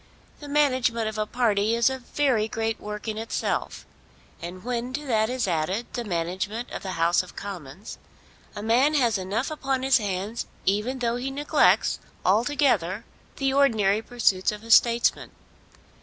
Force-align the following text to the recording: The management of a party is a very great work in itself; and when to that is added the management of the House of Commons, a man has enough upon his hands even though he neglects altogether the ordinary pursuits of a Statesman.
The 0.39 0.47
management 0.47 1.07
of 1.07 1.19
a 1.19 1.27
party 1.27 1.75
is 1.75 1.87
a 1.87 1.99
very 1.99 2.47
great 2.47 2.79
work 2.79 3.07
in 3.07 3.19
itself; 3.19 3.85
and 4.41 4.63
when 4.63 4.93
to 4.93 5.05
that 5.05 5.29
is 5.29 5.47
added 5.47 5.85
the 5.93 6.03
management 6.03 6.71
of 6.71 6.81
the 6.81 6.93
House 6.93 7.21
of 7.21 7.35
Commons, 7.35 7.99
a 8.55 8.63
man 8.63 8.95
has 8.95 9.19
enough 9.19 9.51
upon 9.51 9.83
his 9.83 9.99
hands 9.99 10.47
even 10.65 10.97
though 10.97 11.17
he 11.17 11.29
neglects 11.29 11.99
altogether 12.25 13.05
the 13.35 13.53
ordinary 13.53 14.01
pursuits 14.01 14.51
of 14.51 14.63
a 14.63 14.71
Statesman. 14.71 15.29